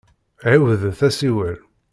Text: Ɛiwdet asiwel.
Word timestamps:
Ɛiwdet 0.51 0.99
asiwel. 1.07 1.57